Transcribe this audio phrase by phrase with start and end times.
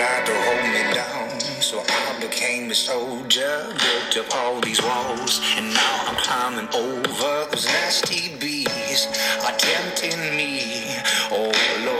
[0.00, 1.28] tried to hold me down.
[1.60, 7.46] So I became a soldier, built up all these walls, and now I'm climbing over
[7.50, 9.00] those nasty bees
[9.44, 10.96] are tempting me.
[11.30, 11.52] Oh
[11.84, 11.99] Lord,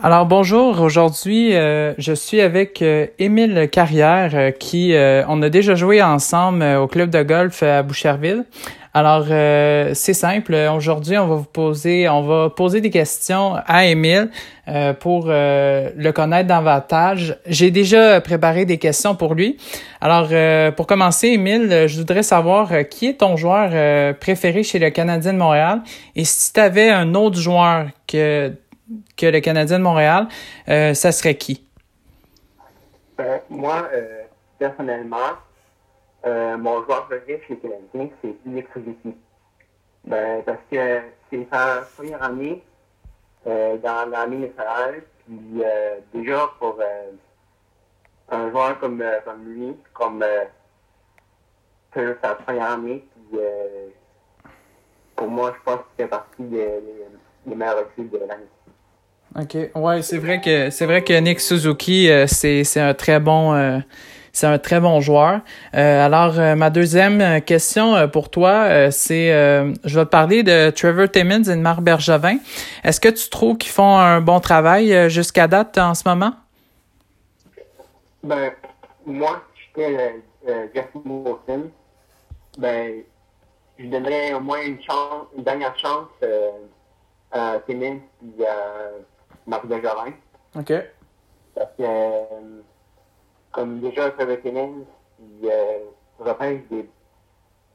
[0.00, 5.48] Alors bonjour, aujourd'hui euh, je suis avec euh, Émile Carrière euh, qui euh, on a
[5.48, 8.44] déjà joué ensemble au club de golf à Boucherville.
[8.94, 14.30] Alors c'est simple, aujourd'hui on va vous poser on va poser des questions à Émile
[14.98, 17.36] pour le connaître davantage.
[17.46, 19.56] J'ai déjà préparé des questions pour lui.
[20.00, 20.30] Alors
[20.74, 25.38] pour commencer Émile, je voudrais savoir qui est ton joueur préféré chez le Canadien de
[25.38, 25.82] Montréal?
[26.16, 28.52] Et si tu avais un autre joueur que
[29.16, 30.28] que le Canadien de Montréal,
[30.68, 31.66] euh, ça serait qui?
[33.16, 34.24] Ben, moi, euh,
[34.58, 35.36] personnellement,
[36.26, 39.16] euh, mon joueur préféré chez les Canadiens, c'est Nick Suzuki.
[40.04, 42.62] Ben, parce que c'est sa première année
[43.44, 45.02] dans la ligne nationale.
[45.24, 45.62] Puis
[46.12, 46.78] déjà, pour
[48.30, 50.24] un joueur comme, comme lui, comme
[51.92, 53.38] que sa première année, puis
[55.16, 56.80] pour moi, je pense qu'il fait partie des
[57.46, 58.46] meilleurs recrues de l'année.
[59.36, 59.56] OK.
[59.74, 63.78] Ouais, c'est vrai que c'est vrai que Nick Suzuki, euh, c'est, un très bon euh,
[64.32, 65.40] c'est un très bon joueur.
[65.74, 69.28] Euh, alors, ma deuxième question pour toi, c'est
[69.84, 72.38] je vais te parler de Trevor Timmins et de Marc Bergevin.
[72.84, 76.32] Est-ce que tu trouves qu'ils font un bon travail jusqu'à date en ce moment?
[78.22, 78.52] Ben,
[79.06, 80.14] moi, j'étais
[82.58, 83.02] ben,
[83.78, 86.08] je donnerais au moins une chance, une dernière chance
[87.30, 87.98] à Timmins
[88.38, 88.90] et à
[89.48, 90.12] Marc Bergevin.
[90.56, 90.72] OK.
[91.54, 92.60] Parce que, euh,
[93.50, 94.10] comme déjà,
[94.42, 94.84] Timmins,
[95.18, 95.78] il euh,
[96.20, 96.88] repêche des,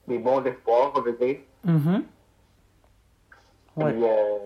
[0.08, 1.38] des bons espoirs, on veut dire.
[1.66, 2.04] Mhm.
[3.76, 3.94] Puis, Ouais.
[4.04, 4.38] euh,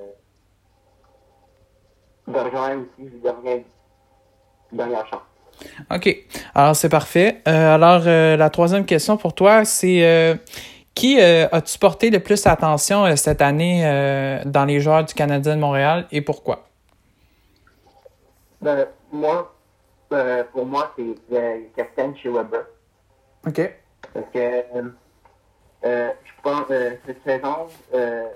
[2.27, 3.17] Bergevin aussi, je
[4.71, 5.21] une dernière chance.
[5.93, 6.25] OK.
[6.55, 7.41] Alors, c'est parfait.
[7.47, 10.35] Euh, alors, euh, la troisième question pour toi, c'est euh,
[10.93, 16.07] qui as-tu porté le plus attention cette année dans les joueurs du Canadien de Montréal
[16.11, 16.66] et pourquoi?
[18.61, 19.53] Ben, moi,
[20.11, 22.65] euh, pour moi, c'est le capitaine chez Weber.
[23.45, 23.61] OK.
[24.13, 24.89] Parce que euh,
[25.85, 28.27] euh, je pense euh, cette saison, euh,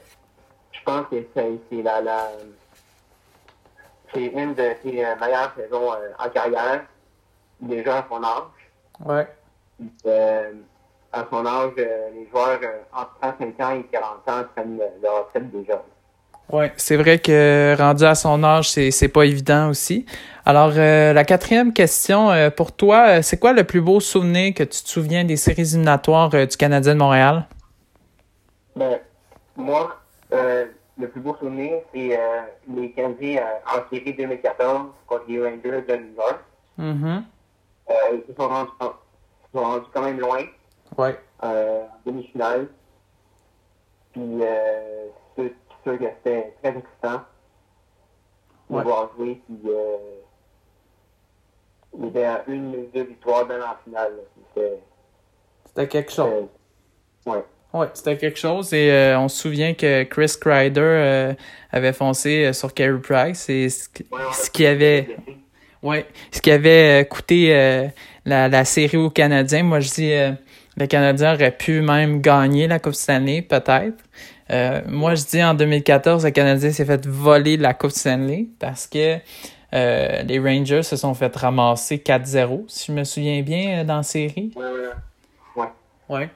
[0.72, 2.30] je pense que c'est la, la
[4.14, 6.84] c'est une de ses euh, meilleures saisons euh, en carrière,
[7.59, 8.44] déjà à son âge.
[9.06, 9.28] Ouais.
[10.06, 10.53] Euh,
[11.12, 14.90] à son âge, euh, les joueurs euh, entre 35 ans et 40 ans prennent euh,
[15.02, 15.84] leur retraite déjà.
[16.52, 20.06] Ouais, c'est vrai que rendu à son âge, c'est c'est pas évident aussi.
[20.46, 24.54] Alors euh, la quatrième question euh, pour toi, euh, c'est quoi le plus beau souvenir
[24.54, 27.48] que tu te souviens des séries éliminatoires euh, du Canadien de Montréal?
[28.76, 29.00] Ben,
[29.56, 29.98] moi,
[30.32, 32.20] le plus beau souvenir, c'est
[32.74, 36.40] les Canadiens en série 2014 contre les Rangers de New York.
[36.78, 37.24] Mhm.
[37.90, 38.72] Euh, ils se sont rendus,
[39.54, 40.44] sont quand même loin
[40.98, 42.68] en demi-finale.
[44.14, 44.42] Puis,
[45.36, 47.22] c'est sûr que c'était très excitant
[48.69, 48.84] de Ouais.
[48.84, 49.42] voir jouer.
[49.47, 49.97] Puis, euh,
[51.97, 54.14] il était à une ou deux victoires dans la finale.
[54.56, 56.46] C'était, quelque chose.
[57.25, 57.44] ouais.
[57.74, 61.34] Ouais, c'était quelque chose et euh, on se souvient que Chris Kreider euh,
[61.72, 65.16] avait foncé sur Carey Price et ce, qui- ce avait
[65.81, 67.88] ouais, ce qui avait coûté euh,
[68.25, 69.64] la, la série aux Canadiens.
[69.64, 70.12] Moi je dis
[70.75, 74.03] le Canadien aurait pu même gagner la Coupe Stanley peut-être.
[74.52, 78.86] Euh, moi je dis en 2014 le Canadien s'est fait voler la Coupe Stanley parce
[78.88, 79.18] que
[79.74, 83.98] euh, les Rangers se sont fait ramasser 4-0 si je me souviens bien euh, dans
[83.98, 84.52] la série.
[84.56, 84.90] Ouais, ouais,
[85.56, 85.68] ouais.
[86.10, 86.30] Ouais.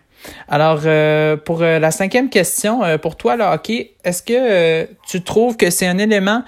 [0.48, 5.24] Alors, euh, pour euh, la cinquième question, euh, pour toi, le hockey, est-ce que tu
[5.24, 6.44] trouves que c'est un élément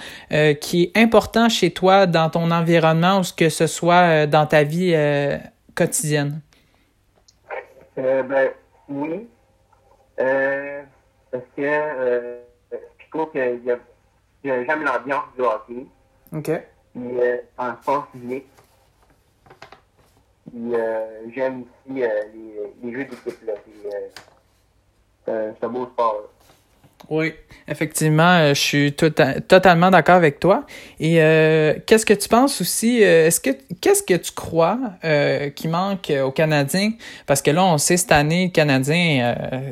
[0.61, 4.63] qui est important chez toi dans ton environnement ou ce que ce soit dans ta
[4.63, 4.95] vie
[5.75, 6.41] quotidienne?
[7.95, 8.49] Ben,
[8.89, 9.27] oui.
[11.39, 12.39] Parce que euh,
[12.71, 13.59] je trouve que
[14.43, 15.85] j'aime l'ambiance du hockey.
[16.33, 16.61] OK.
[16.93, 18.45] Puis, euh, en sport physique.
[20.49, 21.05] Puis, euh,
[21.35, 23.37] j'aime aussi euh, les, les jeux d'équipe.
[25.27, 26.21] euh, c'est un- beau sport.
[26.23, 26.27] là.
[27.09, 27.33] Oui,
[27.67, 30.65] effectivement, je suis tota- totalement d'accord avec toi.
[30.99, 33.03] Et euh, qu'est-ce que tu penses aussi?
[33.03, 33.51] euh, Est-ce que
[33.81, 36.91] qu'est-ce que tu crois euh, qui manque aux Canadiens?
[37.27, 39.71] Parce que là, on sait cette année, le Canadien, euh,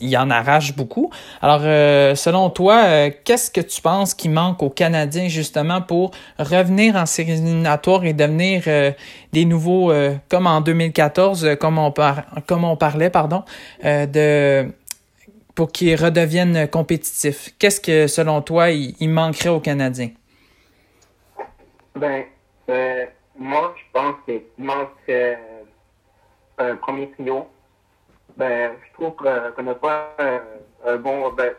[0.00, 1.10] il en arrache beaucoup.
[1.40, 6.10] Alors, euh, selon toi, euh, qu'est-ce que tu penses qui manque aux Canadiens justement pour
[6.38, 8.92] revenir en séries éliminatoires et devenir euh,
[9.32, 9.92] des nouveaux,
[10.28, 13.44] comme en 2014, comme on, par, comme on parlait, pardon,
[13.82, 14.66] de
[15.54, 17.54] pour qu'ils redeviennent compétitifs?
[17.58, 20.10] Qu'est-ce que, selon toi, il, manquerait aux Canadiens?
[21.94, 22.24] Ben,
[23.38, 25.10] moi, je pense qu'il manque
[26.58, 27.46] un premier trio
[28.36, 31.30] ben, je trouve qu'on n'a pas un, bon.
[31.32, 31.52] Ben,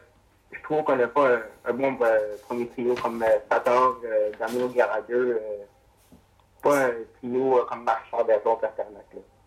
[0.51, 2.17] je trouve qu'on n'a pas un, bon ben,
[2.47, 5.13] premier trio comme Tatar, euh, Daniel Gallagher.
[5.13, 5.63] Euh,
[6.63, 8.67] pas un trio euh, comme Marchand des autres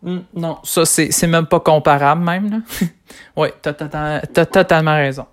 [0.02, 2.50] mm, non, ça, c'est même pas comparable, même.
[2.50, 2.58] Là.
[3.37, 5.26] oui, t'as as, totalement raison.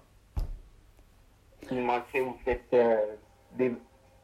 [1.70, 2.96] Il manquait aussi euh,
[3.54, 3.74] des,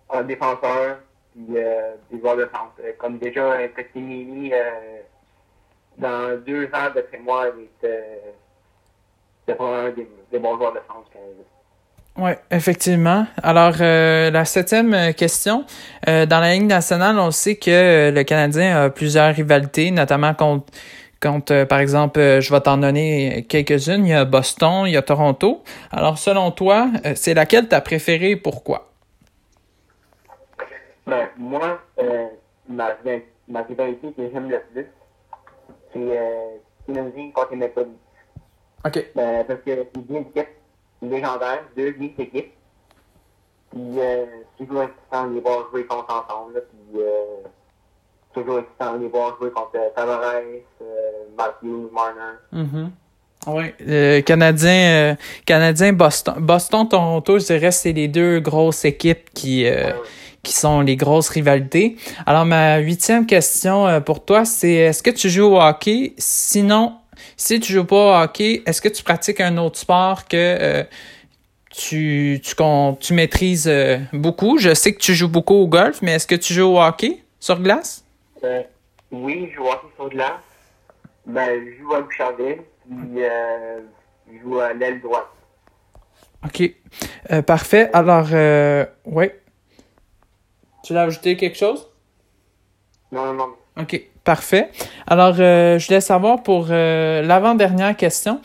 [0.10, 1.00] un défenseur
[1.36, 2.98] et euh, des joueurs de centre.
[2.98, 5.02] Comme déjà, Cotinini, euh,
[6.00, 11.06] dans deux ans, d'après moi, il était, probablement un des, bons joueurs de France
[12.18, 13.26] Oui, effectivement.
[13.44, 15.66] Alors, euh, la septième question.
[16.08, 20.72] Euh, dans la Ligue nationale, on sait que le Canadien a plusieurs rivalités, notamment contre,
[21.22, 24.06] contre par exemple, je vais t'en donner quelques-unes.
[24.06, 25.64] Il y a Boston, il y a Toronto.
[25.92, 28.86] Alors, selon toi, euh, c'est laquelle tu as préférée pourquoi?
[31.08, 31.82] Ben, moi,
[32.70, 32.96] ma,
[33.48, 34.86] ma rivalité que j'aime le plus,
[35.94, 37.96] c'est euh, contre Methodist.
[38.86, 39.06] OK.
[39.16, 40.48] Ben, parce que c'est une équipe
[41.02, 42.54] légendaire, deux vieilles équipes.
[43.72, 44.26] Puis, euh,
[44.58, 46.64] c'est toujours excitant de les voir jouer contre ensemble.
[46.70, 47.42] puis, euh,
[48.34, 50.86] toujours excitant de les voir jouer contre euh, Tavares, euh,
[51.38, 52.38] Matthews, Marner.
[52.52, 52.90] Mm
[53.48, 55.16] Oui, euh, Canadien, euh,
[55.46, 59.92] Canadien Boston, Boston, Toronto, je dirais c'est les deux grosses équipes qui, euh,
[60.44, 61.98] qui sont les grosses rivalités.
[62.26, 66.14] Alors, ma huitième question euh, pour toi, c'est est-ce que tu joues au hockey?
[66.18, 66.96] Sinon,
[67.36, 70.84] si tu joues pas au hockey, est-ce que tu pratiques un autre sport que euh,
[71.70, 72.56] tu, tu,
[73.00, 74.58] tu maîtrises euh, beaucoup?
[74.58, 77.24] Je sais que tu joues beaucoup au golf, mais est-ce que tu joues au hockey
[77.40, 78.04] sur glace?
[79.12, 80.32] oui, je joue au hockey sur glace.
[81.26, 85.28] Ben, je joue à Boucherville, puis je joue à l'aile droite.
[86.46, 86.72] OK.
[87.46, 87.90] parfait.
[87.94, 88.32] Alors,
[89.06, 89.40] ouais.
[90.84, 91.88] Tu l'as ajouté quelque chose?
[93.12, 93.50] Non, non.
[93.80, 94.70] OK, parfait.
[95.08, 98.42] Alors, euh, je voulais savoir pour euh, l'avant-dernière question.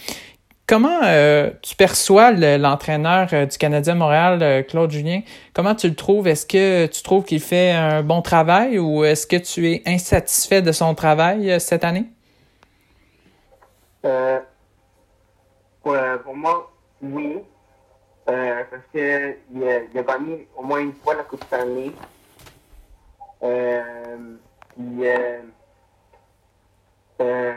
[0.67, 5.21] Comment euh, tu perçois l'entraîneur du Canadien Montréal, Claude Julien?
[5.53, 6.27] Comment tu le trouves?
[6.27, 10.63] Est-ce que tu trouves qu'il fait un bon travail ou est-ce que tu es insatisfait
[10.63, 12.07] de son travail cette année?
[15.83, 16.73] pour, pour, moi,
[17.03, 17.37] oui.
[18.25, 21.91] parce qu'il a, il a gagné au moins une fois la Coupe Stanley.
[25.05, 25.39] Euh,
[27.21, 27.53] euh, euh,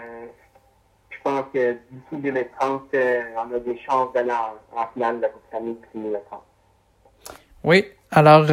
[1.10, 5.42] je pense que d'ici 2030, on a des chances d'aller en, finale de la Coupe
[5.50, 5.76] Stanley
[7.64, 8.46] Oui, alors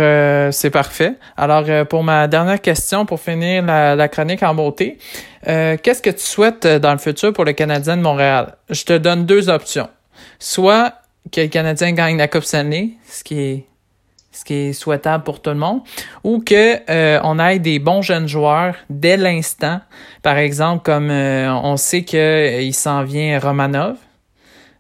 [0.53, 1.15] c'est parfait.
[1.37, 4.99] Alors pour ma dernière question, pour finir la, chronique en beauté,
[5.45, 8.57] qu'est-ce que tu souhaites dans le futur pour le Canadien de Montréal?
[8.71, 9.89] Je te donne deux options.
[10.39, 10.95] Soit
[11.31, 13.67] que le Canadien gagne la Coupe Stanley, ce qui est
[14.35, 15.81] ce qui est souhaitable pour tout le monde,
[16.25, 19.81] ou que euh, on ait des bons jeunes joueurs dès l'instant.
[20.23, 23.97] Par exemple, comme euh, on sait qu'il euh, s'en vient Romanov.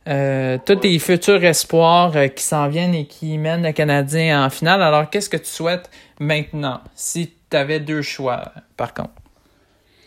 [0.07, 4.83] Tous des futurs espoirs qui s'en viennent et qui mènent le Canadien en finale.
[4.83, 5.89] Alors, qu'est-ce que tu souhaites
[6.21, 9.15] maintenant, si tu avais deux choix, par contre?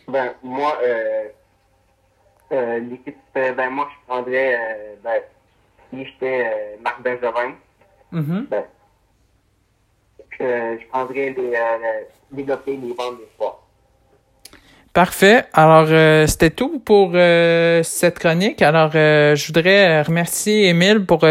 [0.08, 0.78] Ben, moi,
[2.52, 4.60] l'équipe, ben, moi, je prendrais,
[5.04, 5.20] ben,
[5.90, 7.56] si j'étais Marc Benjamin,
[8.14, 8.48] mm-hmm.
[8.50, 8.64] ben,
[10.40, 12.04] je prendrais les, euh,
[12.36, 12.44] les
[12.94, 13.68] ventes d'espoir.
[14.98, 15.44] Parfait.
[15.54, 18.64] Alors, euh, c'était tout pour euh, cette chronique.
[18.64, 21.24] Alors, euh, je voudrais remercier Émile pour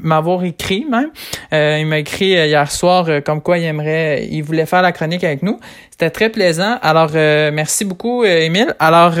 [0.00, 1.10] m'avoir écrit même.
[1.52, 5.42] il m'a écrit hier soir comme quoi il aimerait, il voulait faire la chronique avec
[5.42, 5.60] nous.
[5.90, 6.78] C'était très plaisant.
[6.80, 8.74] Alors, merci beaucoup, Émile.
[8.78, 9.16] Alors,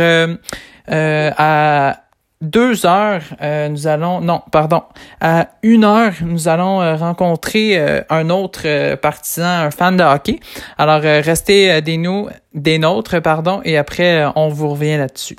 [0.88, 2.03] à
[2.44, 4.82] deux heures, euh, nous allons, non, pardon,
[5.20, 10.40] à une heure, nous allons euh, rencontrer euh, un autre partisan, un fan de hockey.
[10.78, 15.36] Alors, restez des nous, des nôtres, pardon, et après, on vous revient là-dessus.